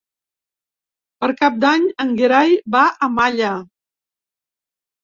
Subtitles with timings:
[1.25, 3.55] Per Cap d'Any en Gerai va a Malla.